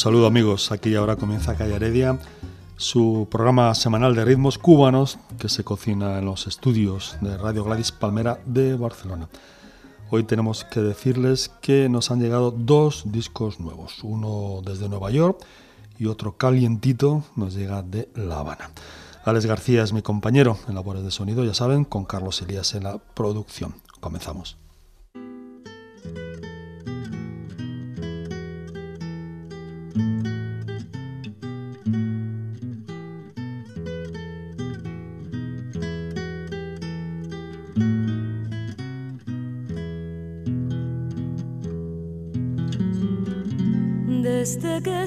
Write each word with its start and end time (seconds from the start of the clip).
Saludo 0.00 0.26
amigos, 0.26 0.72
aquí 0.72 0.94
ahora 0.94 1.16
comienza 1.16 1.56
Calle 1.56 1.74
Heredia, 1.74 2.18
su 2.78 3.28
programa 3.30 3.74
semanal 3.74 4.14
de 4.14 4.24
ritmos 4.24 4.56
cubanos 4.56 5.18
que 5.38 5.50
se 5.50 5.62
cocina 5.62 6.18
en 6.18 6.24
los 6.24 6.46
estudios 6.46 7.18
de 7.20 7.36
Radio 7.36 7.64
Gladys 7.64 7.92
Palmera 7.92 8.40
de 8.46 8.76
Barcelona. 8.76 9.28
Hoy 10.08 10.24
tenemos 10.24 10.64
que 10.64 10.80
decirles 10.80 11.50
que 11.60 11.90
nos 11.90 12.10
han 12.10 12.18
llegado 12.18 12.50
dos 12.50 13.02
discos 13.12 13.60
nuevos, 13.60 13.98
uno 14.02 14.62
desde 14.64 14.88
Nueva 14.88 15.10
York 15.10 15.44
y 15.98 16.06
otro 16.06 16.34
calientito 16.38 17.22
nos 17.36 17.52
llega 17.52 17.82
de 17.82 18.08
La 18.14 18.38
Habana. 18.38 18.70
Alex 19.26 19.44
García 19.44 19.82
es 19.82 19.92
mi 19.92 20.00
compañero 20.00 20.56
en 20.66 20.76
labores 20.76 21.04
de 21.04 21.10
sonido, 21.10 21.44
ya 21.44 21.52
saben, 21.52 21.84
con 21.84 22.06
Carlos 22.06 22.40
Elías 22.40 22.74
en 22.74 22.84
la 22.84 22.96
producción. 22.96 23.74
Comenzamos. 24.00 24.59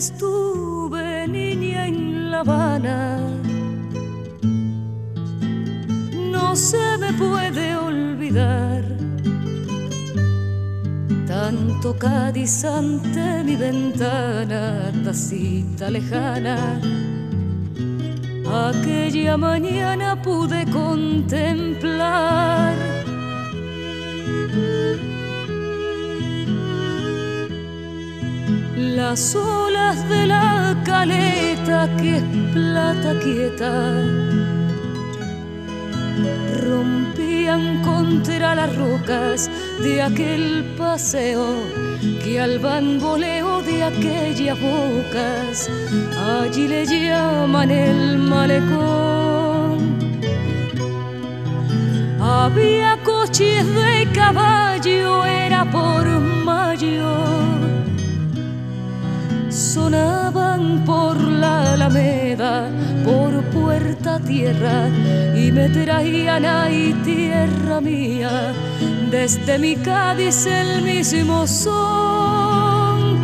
Estuve 0.04 1.26
niña 1.30 1.88
en 1.88 2.30
La 2.30 2.40
Habana, 2.42 3.20
no 6.34 6.56
se 6.58 6.98
me 6.98 7.14
puede 7.14 7.76
olvidar 7.78 8.84
tanto 11.26 11.96
Cádiz 11.98 12.66
ante 12.66 13.46
mi 13.46 13.56
ventana, 13.56 14.92
tacita 15.06 15.90
lejana. 15.90 16.58
Aquella 18.70 19.38
mañana 19.38 20.22
pude 20.22 20.66
contemplar 20.66 22.14
las 28.96 29.36
de 30.10 30.28
la 30.28 30.76
caleta 30.84 31.88
que 31.98 32.18
es 32.18 32.24
plata 32.54 33.20
quieta 33.20 33.72
rompían 36.68 37.82
contra 37.84 38.56
las 38.56 38.76
rocas 38.76 39.50
de 39.84 40.02
aquel 40.02 40.66
paseo 40.78 41.46
que 42.24 42.42
al 42.42 42.58
bamboleo 42.58 43.62
de 43.62 43.84
aquellas 43.84 44.58
bocas 44.59 45.70
allí 46.42 46.68
le 46.68 46.86
llaman 46.86 47.70
el 47.70 48.18
malecón. 48.18 49.14
Había 52.20 52.98
coches 53.03 53.66
de 53.76 54.08
caballo, 54.14 55.26
alameda, 61.84 62.70
por 63.04 63.44
puerta 63.52 64.20
tierra, 64.20 64.88
y 65.36 65.52
me 65.52 65.68
traían 65.70 66.46
ahí 66.46 66.94
tierra 67.04 67.82
mía, 67.82 68.54
desde 69.12 69.60
mi 69.60 69.76
Cádiz 69.76 70.46
el 70.46 70.82
mismo 70.84 71.46
son, 71.46 73.18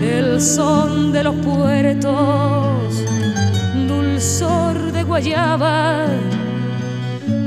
el 0.00 0.40
son 0.40 1.10
de 1.12 1.24
los 1.24 1.34
puertos, 1.36 3.04
dulzor 3.88 4.92
de 4.92 5.02
guayaba, 5.02 6.06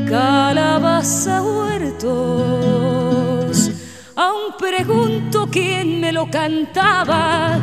calabaza 0.09 1.41
huertos. 1.41 2.41
Aún 4.15 4.53
pregunto 4.59 5.47
quién 5.49 6.01
me 6.01 6.11
lo 6.11 6.29
cantaba 6.29 7.57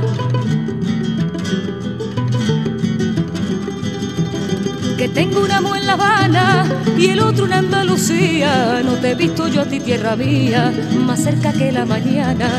que 4.97 5.09
tengo 5.09 5.41
un 5.41 5.50
amo 5.50 5.75
en 5.75 5.87
La 5.87 5.94
Habana 5.94 6.66
y 6.97 7.09
el 7.09 7.21
otro 7.21 7.47
en 7.47 7.53
Andalucía. 7.53 8.82
No 8.84 8.93
te 8.94 9.10
he 9.10 9.15
visto 9.15 9.49
yo 9.49 9.62
a 9.62 9.65
ti, 9.65 9.81
tierra 9.81 10.16
mía, 10.16 10.72
más 10.99 11.21
cerca 11.21 11.53
que 11.53 11.72
la 11.72 11.84
mañana 11.84 12.50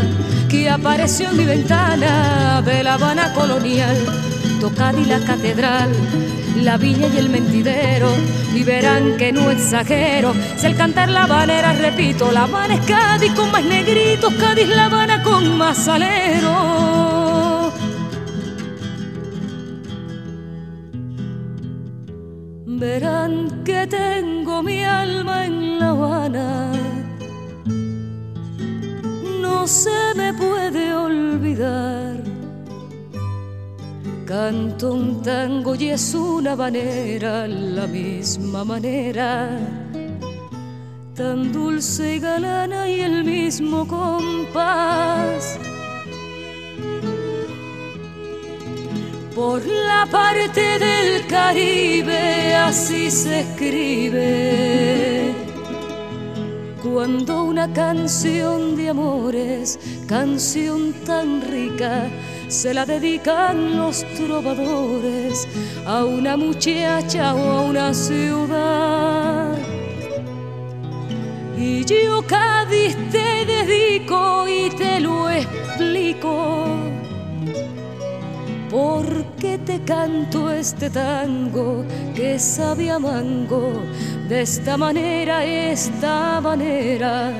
que 0.50 0.70
apareció 0.70 1.30
en 1.30 1.38
mi 1.38 1.46
ventana 1.46 2.62
de 2.62 2.84
La 2.84 2.96
Habana 2.96 3.34
colonial. 3.34 3.98
Tocad 4.60 4.96
y 4.98 5.06
la 5.06 5.20
catedral, 5.20 5.90
la 6.62 6.78
viña 6.78 7.08
y 7.14 7.18
el 7.18 7.30
mentidero, 7.30 8.10
y 8.54 8.64
verán 8.64 9.18
que 9.18 9.32
no 9.32 9.52
exagero. 9.52 10.34
Si 10.58 10.66
al 10.66 10.76
cantar 10.76 11.10
la 11.10 11.24
Habana 11.24 11.74
repito, 11.74 12.32
La 12.32 12.44
Habana 12.44 12.76
es 12.76 12.82
Cádiz 12.82 13.34
con 13.34 13.52
más 13.52 13.64
negritos, 13.64 14.34
Cádiz 14.36 14.68
La 14.70 14.86
Habana 14.86 15.22
con 15.24 15.58
más 15.58 15.78
salero. 15.78 16.95
Que 23.66 23.88
tengo 23.88 24.62
mi 24.62 24.84
alma 24.84 25.46
en 25.46 25.80
La 25.80 25.90
Habana. 25.90 26.72
No 29.42 29.68
se 29.68 30.14
me 30.16 30.32
puede 30.34 30.94
olvidar. 30.94 32.24
Canto 34.26 34.94
un 34.94 35.22
tango 35.24 35.76
y 35.76 35.90
es 35.90 36.14
una 36.14 36.56
manera, 36.56 37.48
la 37.48 37.88
misma 37.88 38.64
manera, 38.64 39.50
tan 41.16 41.52
dulce 41.52 42.16
y 42.16 42.20
galana 42.20 42.88
y 42.88 43.02
el 43.02 43.24
mismo 43.24 43.88
compás 43.88 45.60
Por 49.36 49.66
la 49.66 50.08
parte 50.10 50.80
del 50.80 51.28
Caribe 51.28 52.56
así 52.56 53.12
se 53.12 53.42
escribe. 53.42 55.34
Cuando 56.82 57.44
una 57.44 57.74
canción 57.74 58.78
de 58.78 58.88
amores, 58.92 59.78
canción 60.08 60.94
tan 61.06 61.42
rica, 61.42 62.10
se 62.48 62.74
la 62.74 62.86
dedican 62.86 63.76
los 63.76 64.06
trovadores 64.16 65.46
a 65.86 66.06
una 66.06 66.38
muchacha 66.38 67.36
o 67.36 67.52
a 67.52 67.62
una 67.64 67.94
ciudad. 67.94 69.58
Y 71.58 71.84
yo 71.84 72.26
Cádiz 72.26 72.96
te 73.12 73.46
dedico 73.46 74.48
y 74.48 74.70
te 74.70 75.02
lo 75.02 75.30
explico 75.30 76.95
¿Por 78.76 79.08
qué 79.40 79.58
te 79.58 79.80
canto 79.86 80.52
este 80.52 80.90
tango 80.90 81.86
que 82.14 82.38
sabe 82.38 82.92
a 82.92 83.00
mango? 83.00 83.82
De 84.28 84.42
esta 84.42 84.76
manera, 84.76 85.46
esta 85.46 86.42
manera, 86.42 87.32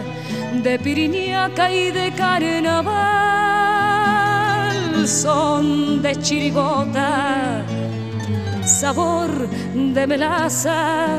de 0.64 0.80
piriñaca 0.80 1.70
y 1.74 1.92
de 1.92 2.14
carnaval, 2.14 2.96
son 5.06 6.02
de 6.02 6.16
chirigota, 6.22 7.66
sabor 8.64 9.50
de 9.74 10.08
melaza, 10.08 11.18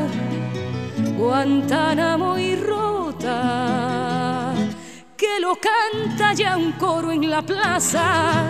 Guantánamo 1.18 2.38
y 2.38 2.56
rota, 2.56 4.54
que 5.14 5.40
lo 5.40 5.56
canta 5.56 6.32
ya 6.32 6.56
un 6.56 6.72
coro 6.72 7.12
en 7.12 7.28
la 7.28 7.42
plaza 7.42 8.48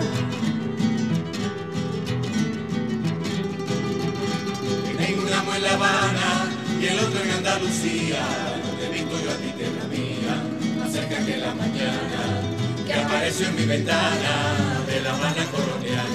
en 5.57 5.63
La 5.63 5.73
Habana 5.73 6.51
y 6.79 6.85
el 6.85 6.99
otro 6.99 7.19
en 7.23 7.31
Andalucía. 7.31 8.21
Te 8.79 8.85
he 8.85 8.89
visto 8.91 9.15
yo 9.23 9.31
a 9.31 9.37
ti, 9.41 9.49
tierra 9.57 9.85
mía, 9.89 10.35
más 10.77 10.91
cerca 10.91 11.17
que 11.25 11.37
la 11.37 11.53
mañana, 11.55 12.21
que 12.85 12.93
apareció 12.93 13.47
en 13.47 13.55
mi 13.55 13.65
ventana 13.65 14.33
de 14.85 15.01
la 15.01 15.09
Habana 15.15 15.43
colonial, 15.55 16.11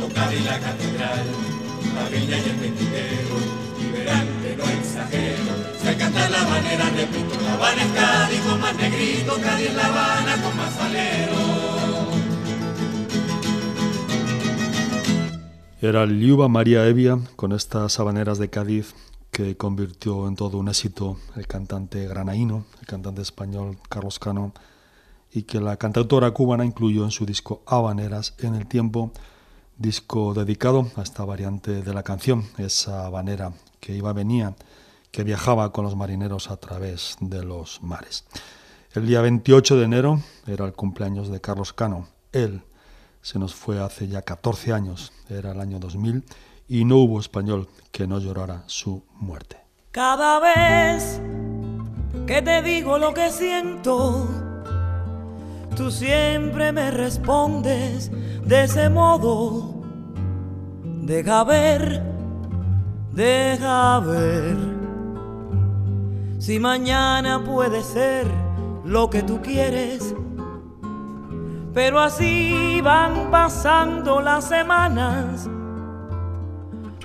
tocar 0.00 0.32
y 0.34 0.40
la 0.40 0.60
catedral, 0.60 1.24
la 1.96 2.08
viña 2.10 2.36
y 2.36 2.50
el 2.50 2.56
pentidero, 2.56 3.36
y 3.80 3.86
verán 3.92 4.26
que 4.42 4.56
no 4.56 4.64
exagero, 4.64 5.44
se 5.82 5.96
cantar 5.96 6.30
la 6.30 6.44
manera, 6.44 6.84
repito, 6.90 7.40
la 7.42 7.54
Habana 7.54 7.82
es 7.82 7.92
Cádiz 7.92 8.40
con 8.42 8.60
más 8.60 8.76
negrito, 8.76 9.40
Cádiz 9.40 9.72
la 9.72 9.86
Habana 9.86 10.42
con 10.42 10.56
más 10.58 10.74
salero. 10.74 11.93
Era 15.84 16.06
Liuba 16.06 16.48
María 16.48 16.86
Evia 16.86 17.18
con 17.36 17.52
estas 17.52 18.00
habaneras 18.00 18.38
de 18.38 18.48
Cádiz 18.48 18.94
que 19.30 19.58
convirtió 19.58 20.26
en 20.26 20.34
todo 20.34 20.56
un 20.56 20.68
éxito 20.68 21.18
el 21.36 21.46
cantante 21.46 22.08
granaíno, 22.08 22.64
el 22.80 22.86
cantante 22.86 23.20
español 23.20 23.76
Carlos 23.90 24.18
Cano, 24.18 24.54
y 25.30 25.42
que 25.42 25.60
la 25.60 25.76
cantautora 25.76 26.30
cubana 26.30 26.64
incluyó 26.64 27.04
en 27.04 27.10
su 27.10 27.26
disco 27.26 27.60
Habaneras 27.66 28.34
en 28.38 28.54
el 28.54 28.66
tiempo, 28.66 29.12
disco 29.76 30.32
dedicado 30.32 30.90
a 30.96 31.02
esta 31.02 31.22
variante 31.26 31.82
de 31.82 31.92
la 31.92 32.02
canción, 32.02 32.44
esa 32.56 33.04
habanera 33.04 33.52
que 33.78 33.94
iba 33.94 34.14
venía, 34.14 34.56
que 35.10 35.22
viajaba 35.22 35.70
con 35.70 35.84
los 35.84 35.96
marineros 35.96 36.50
a 36.50 36.56
través 36.56 37.18
de 37.20 37.44
los 37.44 37.82
mares. 37.82 38.24
El 38.94 39.06
día 39.06 39.20
28 39.20 39.76
de 39.76 39.84
enero 39.84 40.22
era 40.46 40.64
el 40.64 40.72
cumpleaños 40.72 41.28
de 41.28 41.42
Carlos 41.42 41.74
Cano. 41.74 42.08
Él 42.32 42.62
se 43.24 43.38
nos 43.38 43.54
fue 43.54 43.82
hace 43.82 44.06
ya 44.06 44.20
14 44.20 44.74
años, 44.74 45.10
era 45.30 45.52
el 45.52 45.60
año 45.60 45.78
2000, 45.78 46.22
y 46.68 46.84
no 46.84 46.98
hubo 46.98 47.18
español 47.18 47.68
que 47.90 48.06
no 48.06 48.18
llorara 48.18 48.64
su 48.66 49.02
muerte. 49.14 49.56
Cada 49.92 50.40
vez 50.40 51.22
que 52.26 52.42
te 52.42 52.60
digo 52.60 52.98
lo 52.98 53.14
que 53.14 53.30
siento, 53.30 54.28
tú 55.74 55.90
siempre 55.90 56.70
me 56.72 56.90
respondes 56.90 58.10
de 58.44 58.64
ese 58.64 58.90
modo. 58.90 59.82
Deja 60.84 61.44
ver, 61.44 62.02
deja 63.12 64.00
ver. 64.00 64.56
Si 66.38 66.60
mañana 66.60 67.42
puede 67.42 67.82
ser 67.82 68.26
lo 68.84 69.08
que 69.08 69.22
tú 69.22 69.40
quieres 69.40 70.14
pero 71.74 71.98
así 71.98 72.80
van 72.82 73.32
pasando 73.32 74.20
las 74.20 74.44
semanas, 74.44 75.50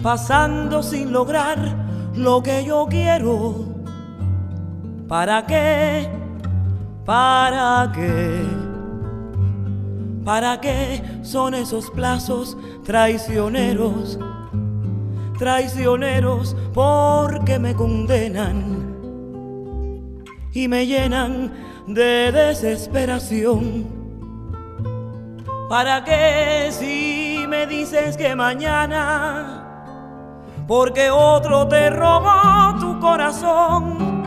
pasando 0.04 0.84
sin 0.84 1.12
lograr 1.12 1.58
lo 2.14 2.44
que 2.44 2.64
yo 2.64 2.86
quiero. 2.88 3.66
¿Para 5.08 5.44
qué? 5.48 6.08
¿Para 7.04 7.92
qué? 7.96 8.44
¿Para 10.24 10.62
qué 10.62 11.02
son 11.24 11.56
esos 11.56 11.90
plazos 11.90 12.56
traicioneros? 12.84 14.20
Traicioneros 15.40 16.56
porque 16.76 17.58
me 17.58 17.74
condenan 17.74 18.94
y 20.54 20.68
me 20.68 20.86
llenan 20.86 21.52
de 21.88 22.32
desesperación 22.32 23.99
¿Para 25.70 26.04
qué 26.04 26.70
si 26.72 27.46
me 27.48 27.68
dices 27.68 28.18
que 28.18 28.36
mañana? 28.36 29.68
Porque 30.68 31.12
otro 31.12 31.68
te 31.68 31.92
robó 31.92 32.74
tu 32.80 33.00
corazón. 33.00 34.24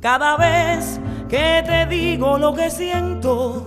Cada 0.00 0.36
vez 0.36 1.00
que 1.28 1.64
te 1.66 1.86
digo 1.86 2.38
lo 2.38 2.54
que 2.54 2.70
siento, 2.70 3.64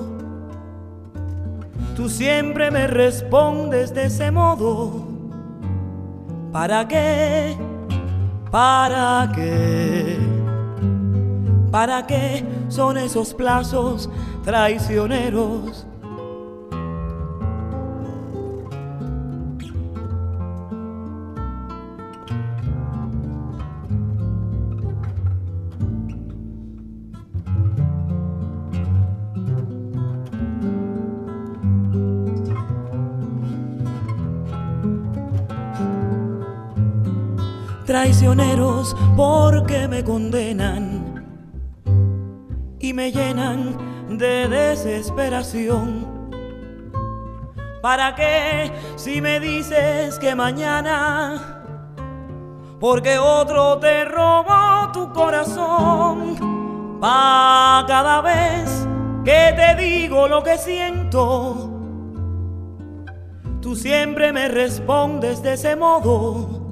tú 1.98 2.08
siempre 2.08 2.72
me 2.72 2.88
respondes 2.88 3.94
de 3.94 4.06
ese 4.06 4.32
modo. 4.32 5.06
¿Para 6.54 6.88
qué? 6.88 7.58
¿Para 8.50 9.30
qué? 9.36 10.18
¿Para 11.72 12.08
qué 12.08 12.46
son 12.70 12.98
esos 12.98 13.34
plazos 13.34 14.10
traicioneros? 14.46 15.86
Traicioneros 37.96 38.94
porque 39.16 39.88
me 39.88 40.04
condenan 40.04 41.24
y 42.78 42.92
me 42.92 43.10
llenan 43.10 43.78
de 44.18 44.50
desesperación. 44.50 46.06
¿Para 47.82 48.14
qué 48.14 48.70
si 48.98 49.22
me 49.22 49.40
dices 49.40 50.20
que 50.20 50.36
mañana, 50.36 51.64
porque 52.82 53.18
otro 53.18 53.80
te 53.80 54.04
robó 54.04 54.92
tu 54.92 55.14
corazón, 55.14 57.00
pa 57.00 57.86
cada 57.88 58.20
vez 58.20 58.86
que 59.24 59.54
te 59.56 59.82
digo 59.82 60.28
lo 60.28 60.44
que 60.44 60.58
siento, 60.58 61.70
tú 63.62 63.74
siempre 63.74 64.34
me 64.34 64.50
respondes 64.50 65.42
de 65.42 65.54
ese 65.54 65.78
modo 65.78 66.65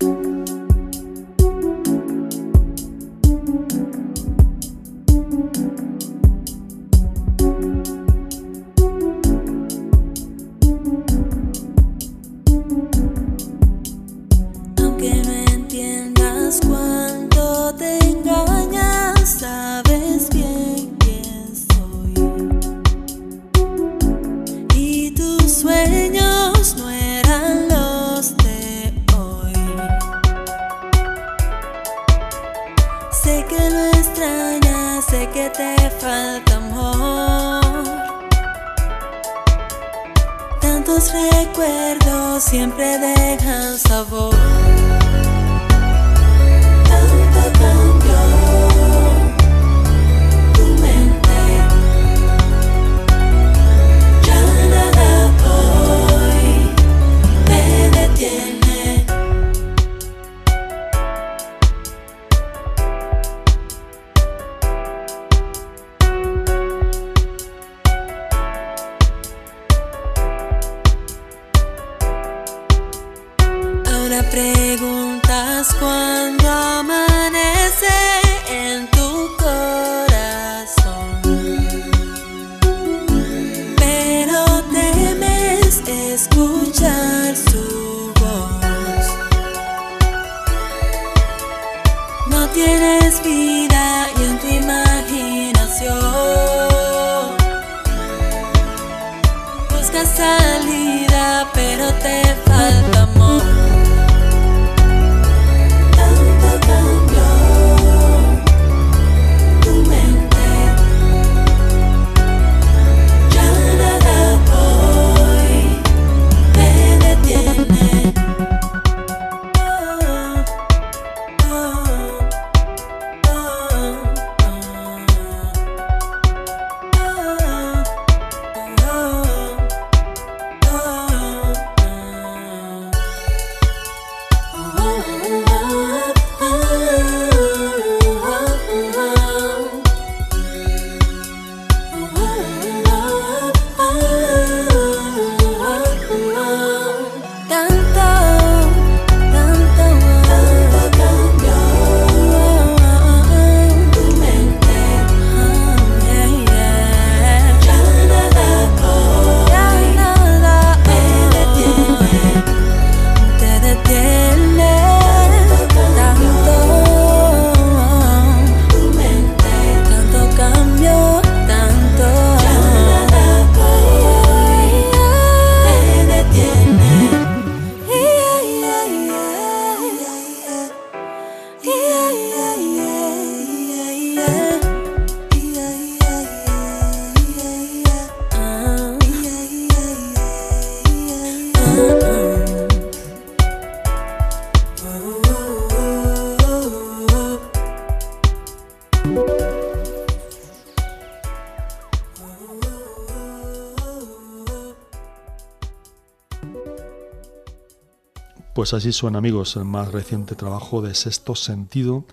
Pues 208.60 208.74
así 208.74 208.92
suena, 208.92 209.20
amigos, 209.20 209.56
el 209.56 209.64
más 209.64 209.90
reciente 209.94 210.36
trabajo 210.36 210.82
de 210.82 210.94
Sexto 210.94 211.34
Sentido, 211.34 212.04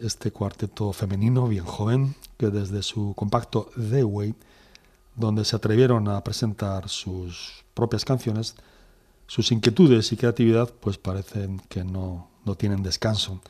este 0.00 0.32
cuarteto 0.32 0.92
femenino 0.92 1.46
bien 1.46 1.64
joven, 1.64 2.16
que 2.36 2.48
desde 2.48 2.82
su 2.82 3.14
compacto 3.14 3.70
The 3.76 4.02
Way, 4.02 4.34
donde 5.14 5.44
se 5.44 5.54
atrevieron 5.54 6.08
a 6.08 6.24
presentar 6.24 6.88
sus 6.88 7.64
propias 7.72 8.04
canciones, 8.04 8.56
sus 9.28 9.52
inquietudes 9.52 10.10
y 10.10 10.16
creatividad, 10.16 10.74
pues 10.80 10.98
parecen 10.98 11.60
que 11.68 11.84
no, 11.84 12.30
no 12.44 12.56
tienen 12.56 12.82
descanso. 12.82 13.40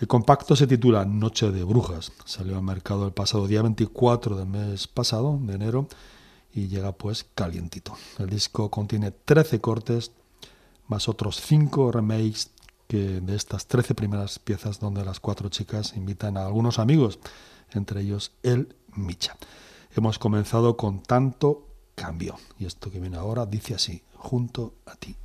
El 0.00 0.06
compacto 0.06 0.54
se 0.54 0.68
titula 0.68 1.04
Noche 1.04 1.50
de 1.50 1.64
Brujas, 1.64 2.12
salió 2.24 2.54
al 2.54 2.62
mercado 2.62 3.04
el 3.04 3.12
pasado 3.12 3.48
día 3.48 3.62
24 3.62 4.36
del 4.36 4.46
mes 4.46 4.86
pasado, 4.86 5.40
de 5.42 5.54
enero, 5.54 5.88
y 6.52 6.68
llega 6.68 6.92
pues 6.92 7.26
calientito. 7.34 7.96
El 8.20 8.30
disco 8.30 8.70
contiene 8.70 9.10
13 9.10 9.60
cortes, 9.60 10.12
más 10.86 11.08
otros 11.08 11.40
cinco 11.40 11.92
remakes 11.92 12.50
que 12.88 13.20
de 13.20 13.34
estas 13.34 13.66
13 13.66 13.94
primeras 13.94 14.38
piezas 14.38 14.78
donde 14.78 15.04
las 15.04 15.20
cuatro 15.20 15.48
chicas 15.48 15.96
invitan 15.96 16.36
a 16.36 16.46
algunos 16.46 16.78
amigos, 16.78 17.18
entre 17.72 18.02
ellos 18.02 18.32
el 18.42 18.74
Micha. 18.94 19.36
Hemos 19.96 20.18
comenzado 20.18 20.76
con 20.76 21.02
tanto 21.02 21.66
cambio 21.94 22.36
y 22.58 22.66
esto 22.66 22.90
que 22.90 23.00
viene 23.00 23.16
ahora 23.16 23.46
dice 23.46 23.74
así, 23.74 24.02
junto 24.14 24.74
a 24.86 24.96
ti. 24.96 25.16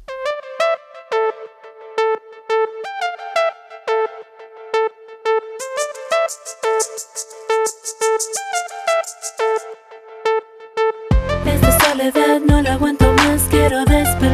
Esta 11.46 11.80
soledad 11.80 12.40
no 12.42 12.62
la 12.62 12.74
aguanto 12.74 13.12
más, 13.14 13.44
quiero 13.50 13.80
despertar 13.86 14.29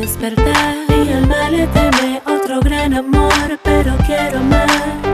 despertar. 0.00 0.76
Mi 0.88 1.12
alma 1.12 1.50
le 1.50 1.66
teme 1.66 2.22
otro 2.26 2.60
gran 2.60 2.94
amor, 2.94 3.58
pero 3.62 3.96
quiero 4.06 4.40
más. 4.40 5.09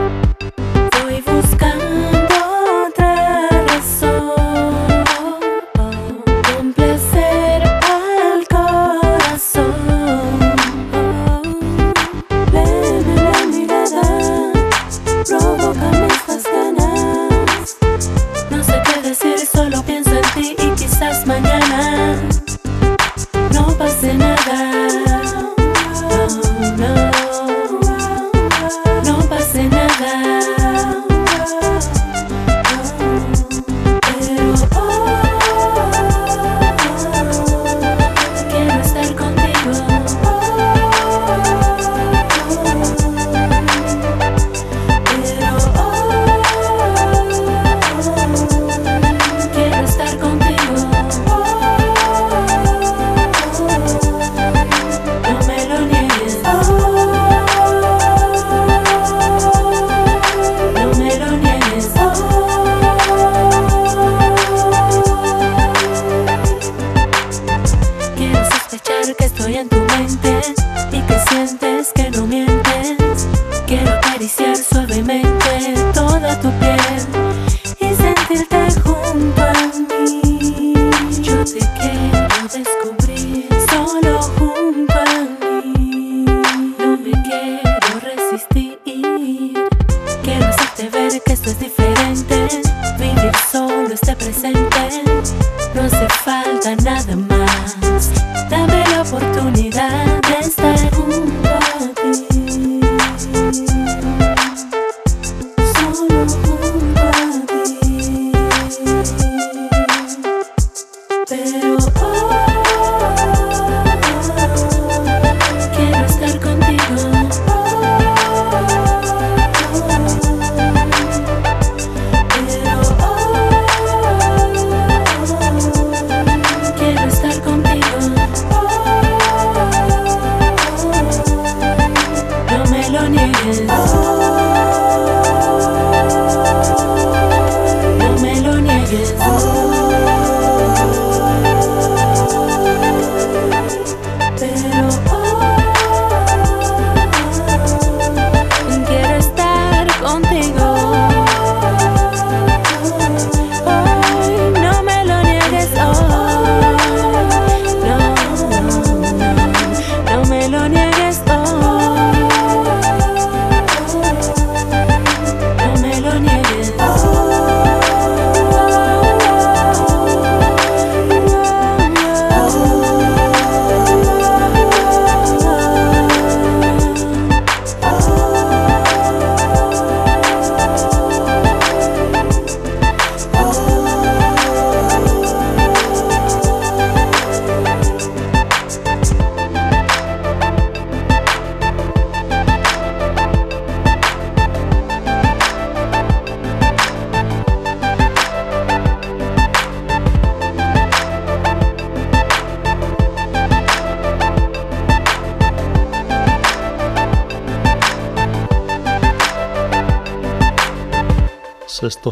Me 133.45 134.06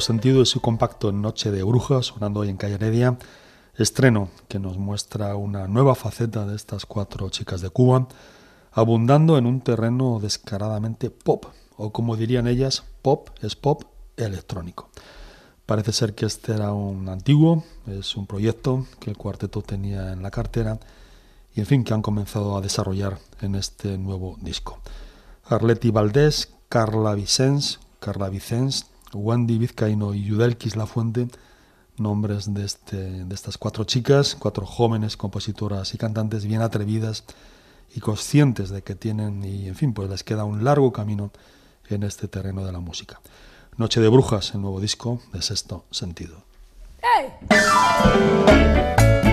sentido 0.04 0.42
y 0.42 0.46
su 0.46 0.60
compacto 0.60 1.12
Noche 1.12 1.50
de 1.50 1.62
Brujas, 1.62 2.06
sonando 2.06 2.40
hoy 2.40 2.50
en 2.50 2.58
Calle 2.58 2.74
Heredia. 2.74 3.16
Estreno 3.76 4.28
que 4.48 4.58
nos 4.58 4.76
muestra 4.76 5.34
una 5.34 5.66
nueva 5.66 5.94
faceta 5.94 6.46
de 6.46 6.54
estas 6.54 6.84
cuatro 6.84 7.30
chicas 7.30 7.62
de 7.62 7.70
Cuba, 7.70 8.06
abundando 8.70 9.38
en 9.38 9.46
un 9.46 9.62
terreno 9.62 10.20
descaradamente 10.20 11.08
pop, 11.08 11.46
o 11.76 11.90
como 11.90 12.16
dirían 12.16 12.46
ellas, 12.46 12.84
pop 13.00 13.30
es 13.40 13.56
pop 13.56 13.84
electrónico. 14.18 14.90
Parece 15.64 15.92
ser 15.92 16.14
que 16.14 16.26
este 16.26 16.52
era 16.52 16.72
un 16.72 17.08
antiguo, 17.08 17.64
es 17.86 18.14
un 18.14 18.26
proyecto 18.26 18.86
que 19.00 19.10
el 19.10 19.16
cuarteto 19.16 19.62
tenía 19.62 20.12
en 20.12 20.22
la 20.22 20.30
cartera 20.30 20.78
y 21.54 21.60
en 21.60 21.66
fin 21.66 21.82
que 21.82 21.94
han 21.94 22.02
comenzado 22.02 22.58
a 22.58 22.60
desarrollar 22.60 23.18
en 23.40 23.54
este 23.54 23.96
nuevo 23.96 24.36
disco. 24.42 24.78
Arleti 25.44 25.90
Valdés, 25.90 26.52
Carla 26.68 27.14
Vicens, 27.14 27.80
Carla 28.00 28.28
Vicens, 28.28 28.86
Wendy 29.14 29.58
Vizcaíno 29.58 30.14
y 30.14 30.24
Yudelkis 30.24 30.76
Lafuente, 30.76 31.28
nombres 31.96 32.52
de, 32.52 32.64
este, 32.64 33.24
de 33.24 33.34
estas 33.34 33.58
cuatro 33.58 33.84
chicas, 33.84 34.36
cuatro 34.38 34.66
jóvenes 34.66 35.16
compositoras 35.16 35.94
y 35.94 35.98
cantantes 35.98 36.44
bien 36.44 36.62
atrevidas 36.62 37.24
y 37.94 38.00
conscientes 38.00 38.70
de 38.70 38.82
que 38.82 38.94
tienen, 38.94 39.44
y 39.44 39.68
en 39.68 39.76
fin, 39.76 39.92
pues 39.92 40.10
les 40.10 40.24
queda 40.24 40.44
un 40.44 40.64
largo 40.64 40.92
camino 40.92 41.30
en 41.88 42.02
este 42.02 42.28
terreno 42.28 42.64
de 42.64 42.72
la 42.72 42.80
música. 42.80 43.20
Noche 43.76 44.00
de 44.00 44.08
Brujas, 44.08 44.54
el 44.54 44.62
nuevo 44.62 44.80
disco 44.80 45.20
de 45.32 45.42
sexto 45.42 45.84
sentido. 45.90 46.42
Es 47.50 49.23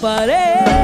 pared. 0.00 0.75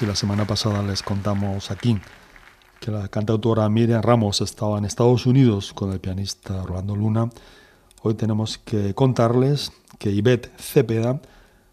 Si 0.00 0.06
la 0.06 0.16
semana 0.16 0.46
pasada 0.46 0.82
les 0.82 1.02
contamos 1.02 1.70
aquí 1.70 2.00
que 2.80 2.90
la 2.90 3.08
cantautora 3.08 3.68
Miriam 3.68 4.00
Ramos 4.00 4.40
estaba 4.40 4.78
en 4.78 4.86
Estados 4.86 5.26
Unidos 5.26 5.74
con 5.74 5.92
el 5.92 6.00
pianista 6.00 6.62
Rolando 6.62 6.96
Luna, 6.96 7.28
hoy 8.00 8.14
tenemos 8.14 8.56
que 8.56 8.94
contarles 8.94 9.72
que 9.98 10.10
Ivette 10.10 10.58
Cepeda, 10.58 11.20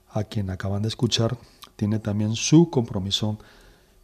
a 0.10 0.26
quien 0.26 0.50
acaban 0.50 0.82
de 0.82 0.90
escuchar, 0.90 1.38
tiene 1.78 2.00
también 2.00 2.36
su 2.36 2.70
compromiso 2.70 3.38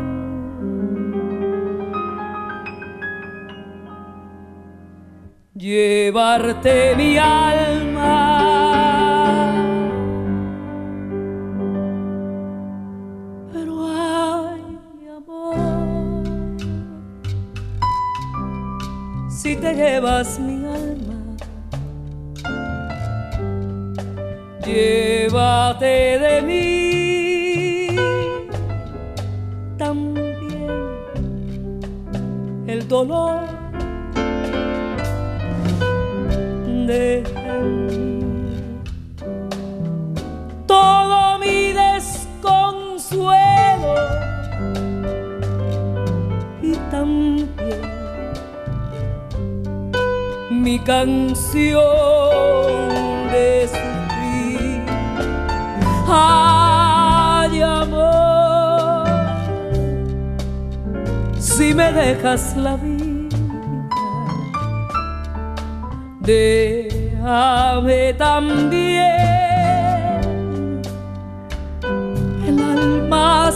Llevarte 5.54 6.96
mi 6.96 7.16
alma. 7.16 8.33
Dolor 33.06 33.64
todo 40.66 41.38
mi 41.38 41.72
desconsuelo 41.72 43.14
y 46.62 46.72
también 46.90 47.82
mi 50.50 50.78
canción 50.78 51.82
de 53.32 53.68
sufrir. 53.68 54.82
Ay, 56.08 57.60
amor, 57.62 59.06
si 61.38 61.74
me 61.74 61.92
dejas 61.92 62.56
la 62.56 62.76
vida 62.76 62.93
déjame 66.24 68.14
también 68.14 69.04
el 72.46 72.58
alma. 72.60 73.50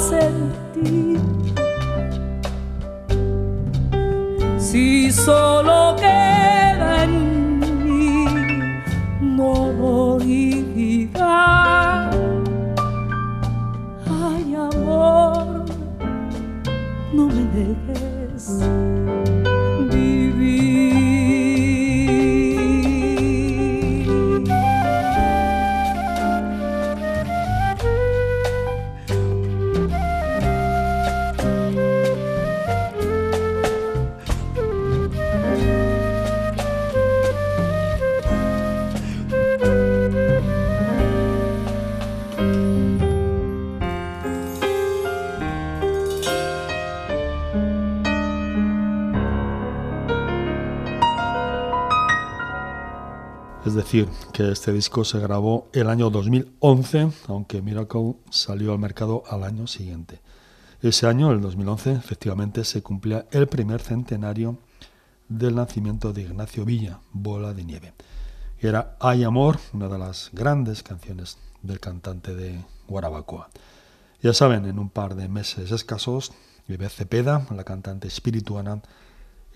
Decir 53.89 54.09
que 54.35 54.53
este 54.53 54.71
disco 54.71 55.03
se 55.03 55.19
grabó 55.19 55.71
el 55.73 55.89
año 55.89 56.11
2011, 56.11 57.11
aunque 57.27 57.63
Miracle 57.63 58.17
salió 58.29 58.75
al 58.75 58.79
mercado 58.79 59.23
al 59.31 59.45
año 59.45 59.67
siguiente. 59.67 60.21
Ese 60.83 61.07
año, 61.07 61.33
el 61.33 61.41
2011, 61.41 61.93
efectivamente 61.93 62.65
se 62.65 62.83
cumplía 62.83 63.25
el 63.31 63.49
primer 63.49 63.81
centenario 63.81 64.59
del 65.31 65.55
nacimiento 65.55 66.13
de 66.13 66.21
Ignacio 66.21 66.67
Villa, 66.67 67.01
Bola 67.13 67.55
de 67.55 67.65
Nieve. 67.65 67.95
Era 68.59 68.95
Hay 69.01 69.25
Amor, 69.25 69.59
una 69.73 69.89
de 69.89 69.99
las 69.99 70.29
grandes 70.35 70.83
canciones 70.83 71.39
del 71.63 71.81
cantante 71.81 72.35
de 72.35 72.63
Guarabacoa. 72.89 73.49
Ya 74.21 74.35
saben, 74.35 74.67
en 74.67 74.79
un 74.79 74.91
par 74.91 75.15
de 75.15 75.31
meses 75.31 75.73
escasos, 75.73 76.33
vive 76.67 76.91
Cepeda, 76.91 77.47
la 77.57 77.65
cantante 77.65 78.07
espirituana, 78.07 78.83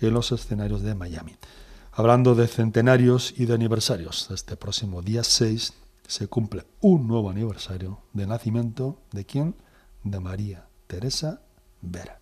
en 0.01 0.15
los 0.15 0.33
escenarios 0.33 0.81
de 0.81 0.95
Miami. 0.95 1.37
Hablando 1.95 2.35
de 2.35 2.49
centenarios 2.49 3.35
y 3.37 3.45
de 3.45 3.53
aniversarios, 3.53 4.31
este 4.31 4.57
próximo 4.57 5.03
día 5.03 5.23
6 5.23 5.75
se 6.07 6.27
cumple 6.27 6.65
un 6.81 7.07
nuevo 7.07 7.29
aniversario 7.29 7.99
de 8.15 8.27
nacimiento 8.27 8.97
de 9.13 9.27
quién? 9.27 9.55
De 10.03 10.19
María 10.19 10.65
Teresa 10.87 11.43
Vera. 11.83 12.19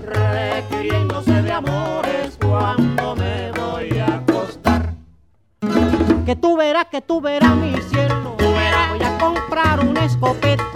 Requiriéndose 0.00 1.42
de 1.42 1.52
amores 1.52 2.38
cuando 2.40 3.16
me 3.16 3.52
voy 3.52 3.98
a 3.98 4.14
acostar. 4.14 4.94
que 6.24 6.36
tú 6.36 6.56
verás, 6.56 6.86
que 6.90 7.02
tú 7.02 7.20
verás 7.20 7.54
mi 7.56 7.74
cielo. 7.82 8.36
Voy 8.38 9.02
a 9.02 9.18
comprar 9.18 9.80
una 9.84 10.04
escopeta 10.04 10.71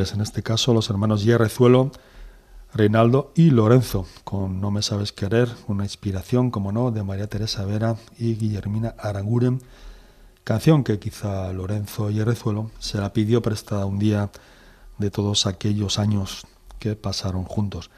en 0.00 0.22
este 0.22 0.42
caso 0.42 0.72
los 0.72 0.88
hermanos 0.88 1.24
Yerrezuelo, 1.24 1.92
Reinaldo 2.72 3.32
y 3.34 3.50
Lorenzo, 3.50 4.06
con 4.24 4.58
No 4.58 4.70
me 4.70 4.80
sabes 4.80 5.12
querer, 5.12 5.48
una 5.68 5.84
inspiración, 5.84 6.50
como 6.50 6.72
no, 6.72 6.90
de 6.90 7.02
María 7.02 7.26
Teresa 7.26 7.66
Vera 7.66 7.96
y 8.18 8.34
Guillermina 8.34 8.94
Aranguren, 8.98 9.60
canción 10.42 10.84
que 10.84 10.98
quizá 10.98 11.52
Lorenzo 11.52 12.10
Yerrezuelo 12.10 12.70
se 12.78 12.96
la 12.96 13.12
pidió 13.12 13.42
prestada 13.42 13.84
un 13.84 13.98
día 13.98 14.30
de 14.96 15.10
todos 15.10 15.44
aquellos 15.44 15.98
años 15.98 16.46
que 16.78 16.96
pasaron 16.96 17.44
juntos. 17.44 17.90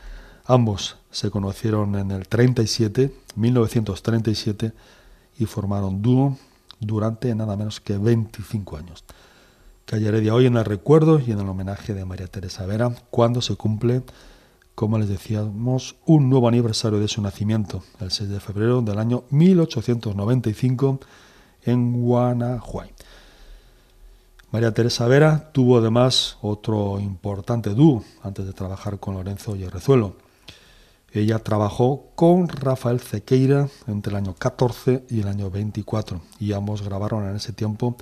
Ambos 0.45 0.97
se 1.13 1.31
conocieron 1.31 1.95
en 1.95 2.11
el 2.11 2.27
37, 2.27 3.15
1937, 3.37 4.73
y 5.39 5.47
formaron 5.47 6.03
dúo 6.03 6.37
durante 6.81 7.33
nada 7.37 7.57
menos 7.57 7.81
que 7.81 7.97
25 7.97 8.77
años. 8.77 9.05
Calle 9.93 10.09
Heredia 10.09 10.35
hoy 10.35 10.47
en 10.47 10.57
el 10.57 10.65
recuerdo 10.65 11.21
y 11.21 11.33
en 11.33 11.41
el 11.41 11.47
homenaje 11.47 11.93
de 11.93 12.07
María 12.07 12.27
Teresa 12.27 12.65
Vera, 12.65 12.95
cuando 13.11 13.43
se 13.43 13.57
cumple, 13.57 14.03
como 14.75 14.97
les 14.97 15.07
decíamos, 15.07 15.97
un 16.07 16.31
nuevo 16.31 16.49
aniversario 16.49 16.99
de 16.99 17.09
su 17.09 17.21
nacimiento, 17.21 17.83
el 18.01 18.11
6 18.11 18.31
de 18.31 18.41
febrero 18.41 18.81
del 18.81 18.99
año 18.99 19.25
1895 19.29 20.99
en 21.65 21.93
Guanajuato. 22.05 23.05
María 24.51 24.73
Teresa 24.73 25.07
Vera 25.09 25.53
tuvo 25.53 25.77
además 25.77 26.39
otro 26.41 26.99
importante 26.99 27.75
dúo 27.75 28.03
antes 28.23 28.47
de 28.47 28.55
trabajar 28.55 28.99
con 28.99 29.17
Lorenzo 29.17 29.57
Yerrezuelo. 29.57 30.17
Ella 31.13 31.39
trabajó 31.41 32.13
con 32.15 32.49
Rafael 32.49 32.99
Cequeira 32.99 33.69
entre 33.87 34.13
el 34.13 34.17
año 34.17 34.35
14 34.37 35.05
y 35.11 35.21
el 35.21 35.29
año 35.29 35.51
24 35.51 36.23
y 36.41 36.55
ambos 36.55 36.81
grabaron 36.81 37.29
en 37.29 37.37
ese 37.37 37.53
tiempo 37.53 37.95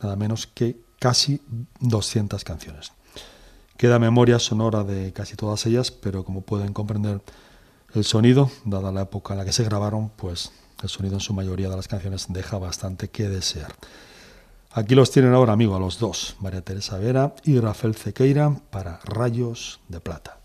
nada 0.00 0.14
menos 0.14 0.46
que 0.46 0.86
casi 0.98 1.40
200 1.80 2.44
canciones. 2.44 2.92
Queda 3.76 3.98
memoria 3.98 4.38
sonora 4.38 4.82
de 4.82 5.12
casi 5.12 5.36
todas 5.36 5.64
ellas, 5.66 5.90
pero 5.90 6.24
como 6.24 6.40
pueden 6.42 6.72
comprender, 6.72 7.20
el 7.94 8.04
sonido, 8.04 8.50
dada 8.64 8.92
la 8.92 9.02
época 9.02 9.34
en 9.34 9.38
la 9.38 9.44
que 9.44 9.52
se 9.52 9.64
grabaron, 9.64 10.10
pues 10.10 10.52
el 10.82 10.88
sonido 10.88 11.14
en 11.14 11.20
su 11.20 11.32
mayoría 11.32 11.68
de 11.68 11.76
las 11.76 11.88
canciones 11.88 12.26
deja 12.28 12.58
bastante 12.58 13.08
que 13.08 13.28
desear. 13.28 13.72
Aquí 14.72 14.94
los 14.94 15.10
tienen 15.10 15.32
ahora, 15.32 15.54
amigo, 15.54 15.74
a 15.74 15.80
los 15.80 15.98
dos, 15.98 16.36
María 16.40 16.60
Teresa 16.60 16.98
Vera 16.98 17.34
y 17.44 17.58
Rafael 17.58 17.94
Cequeira, 17.94 18.54
para 18.70 19.00
Rayos 19.04 19.80
de 19.88 20.00
Plata. 20.00 20.38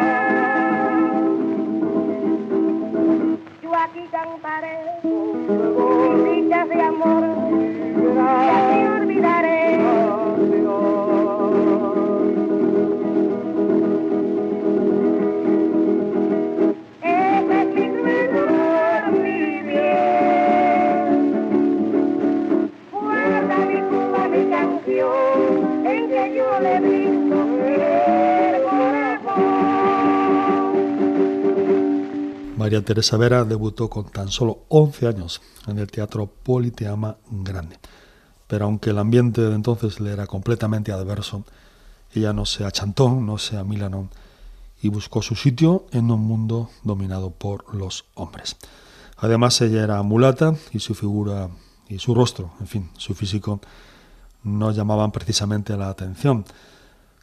Yo 3.63 3.75
aquí 3.75 4.01
cantaré 4.11 4.79
con 5.77 6.69
de 6.69 6.81
amor. 6.83 8.48
María 32.69 32.85
Teresa 32.85 33.17
Vera 33.17 33.45
debutó 33.45 33.89
con 33.89 34.11
tan 34.11 34.29
solo 34.29 34.67
11 34.69 35.07
años 35.07 35.41
en 35.69 35.79
el 35.79 35.87
Teatro 35.87 36.27
Politeama 36.27 37.17
Grande. 37.31 37.79
Pero 38.47 38.67
aunque 38.67 38.91
el 38.91 38.99
ambiente 38.99 39.41
de 39.41 39.55
entonces 39.55 40.01
le 40.01 40.13
era 40.13 40.27
completamente 40.27 40.93
adverso, 40.93 41.45
ella 42.13 42.35
no 42.35 42.45
se 42.45 42.67
achantó, 42.67 43.09
no 43.09 43.39
se 43.39 43.57
amilanó 43.57 44.11
y 44.83 44.91
buscó 44.91 45.23
su 45.23 45.35
sitio 45.35 45.87
en 45.93 46.11
un 46.11 46.21
mundo 46.21 46.69
dominado 46.83 47.31
por 47.31 47.75
los 47.75 48.05
hombres. 48.13 48.57
Además, 49.17 49.59
ella 49.63 49.83
era 49.83 50.03
mulata 50.03 50.55
y 50.71 50.81
su 50.81 50.95
figura 50.95 51.49
y 51.89 51.99
su 52.01 52.15
rostro, 52.15 52.51
en 52.61 52.67
fin, 52.67 52.91
su 52.99 53.15
físico, 53.15 53.63
no 54.43 54.73
llamaban 54.73 55.11
precisamente 55.11 55.75
la 55.75 55.89
atención. 55.89 56.45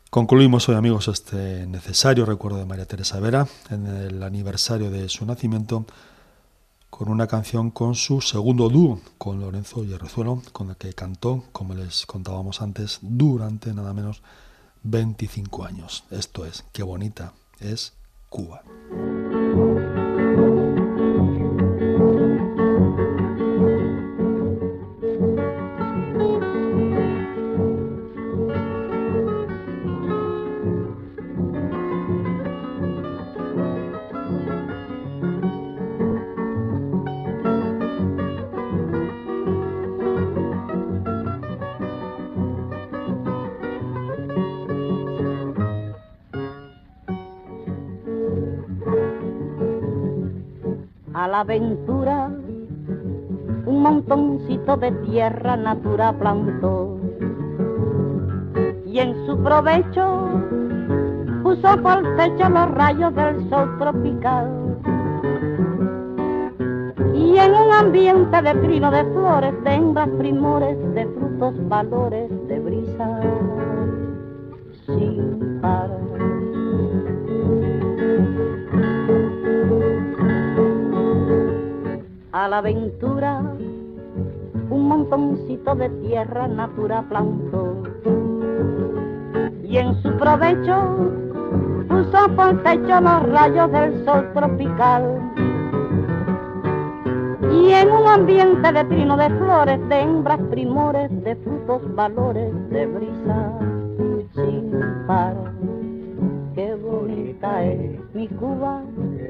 Concluimos 0.10 0.70
hoy, 0.70 0.76
amigos, 0.76 1.10
este 1.10 1.68
necesario 1.68 2.26
recuerdo 2.26 2.58
de 2.58 2.66
María 2.66 2.86
Teresa 2.86 3.20
Vera 3.20 3.48
en 3.70 3.86
el 3.88 4.24
aniversario 4.24 4.90
de 4.90 5.10
su 5.10 5.26
nacimiento 5.26 5.86
con 6.90 7.10
una 7.10 7.28
canción 7.28 7.72
con 7.72 7.96
su 7.96 8.22
segundo 8.22 8.70
dúo 8.70 9.02
con 9.18 9.42
Lorenzo 9.42 9.84
Yerrezuelo, 9.84 10.42
con 10.54 10.70
el 10.70 10.78
que 10.78 10.94
cantó, 10.94 11.44
como 11.52 11.74
les 11.74 12.06
contábamos 12.06 12.62
antes, 12.62 13.00
durante 13.02 13.74
nada 13.74 13.94
menos 13.94 14.22
25 14.84 15.66
años. 15.66 16.06
Esto 16.12 16.46
es, 16.46 16.64
qué 16.72 16.84
bonita 16.84 17.34
es 17.60 17.92
Cuba. 18.30 18.64
Aventura, 51.40 52.30
un 53.66 53.82
montoncito 53.82 54.78
de 54.78 54.92
tierra 54.92 55.58
natura 55.58 56.14
plantó 56.14 56.98
y 58.86 59.00
en 59.00 59.26
su 59.26 59.38
provecho 59.44 60.30
puso 61.44 61.82
por 61.82 62.16
techo 62.16 62.50
los 62.50 62.72
rayos 62.72 63.14
del 63.16 63.50
sol 63.50 63.78
tropical. 63.78 64.50
Y 67.14 67.38
en 67.38 67.52
un 67.52 67.72
ambiente 67.74 68.42
de 68.42 68.54
trino 68.56 68.90
de 68.92 69.04
flores, 69.06 69.54
de 69.64 69.74
hembras 69.74 70.10
primores, 70.18 70.78
de 70.94 71.06
frutos 71.06 71.54
valores, 71.68 72.32
la 82.48 82.60
aventura. 82.60 83.42
Un 84.70 84.88
montoncito 84.88 85.76
de 85.76 85.90
tierra 85.90 86.48
natura 86.48 87.04
plantó 87.08 87.84
y 89.76 89.78
en 89.78 89.94
su 90.02 90.10
provecho 90.18 90.76
puso 91.90 92.36
por 92.36 92.64
techo 92.64 93.02
los 93.02 93.24
rayos 93.30 93.72
del 93.72 94.06
sol 94.06 94.32
tropical. 94.34 95.04
Y 97.52 97.72
en 97.72 97.92
un 97.92 98.08
ambiente 98.08 98.72
de 98.72 98.84
trino 98.86 99.18
de 99.18 99.30
flores, 99.30 99.90
de 99.90 100.00
hembras 100.00 100.40
primores, 100.50 101.10
de 101.24 101.36
frutos 101.36 101.96
valores, 101.96 102.54
de 102.70 102.86
brisa 102.86 103.60
sin 104.34 104.72
par. 105.08 105.36
Qué 106.54 106.76
bonita 106.76 107.64
es 107.64 108.00
mi 108.14 108.28
Cuba, 108.30 108.82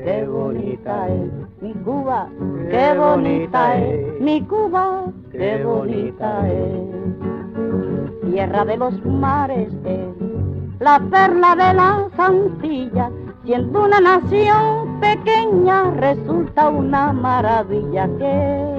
qué 0.06 0.24
bonita 0.28 1.08
es 1.08 1.32
mi 1.62 1.74
Cuba, 1.84 2.30
qué 2.70 2.94
bonita 2.96 3.76
es, 3.76 4.22
mi 4.22 4.40
Cuba, 4.42 5.06
qué 5.32 5.64
bonita 5.64 6.48
es. 6.48 8.32
Tierra 8.32 8.66
de 8.66 8.78
los 8.78 9.04
mares 9.04 9.70
es 9.84 10.80
la 10.80 11.00
perla 11.10 11.56
de 11.56 11.74
la 11.74 12.08
Santilla, 12.16 13.10
siendo 13.46 13.86
una 13.86 14.00
nación 14.00 15.00
pequeña 15.00 15.90
resulta 15.90 16.70
una 16.70 17.12
maravilla 17.12 18.08
que 18.20 18.76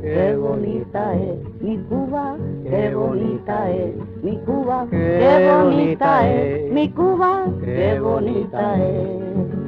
qué 0.00 0.36
bonita 0.36 1.14
es 1.14 1.60
mi 1.60 1.76
Cuba, 1.90 2.36
qué 2.64 2.94
bonita 2.94 3.70
es. 3.70 3.96
mi 4.22 4.38
Cuba, 4.38 4.86
qué 4.90 5.50
bonita 5.52 6.26
es 6.26 6.72
mi 6.72 6.88
Cuba, 6.90 7.44
qué 7.62 8.00
bonita 8.00 8.82
es 8.82 9.63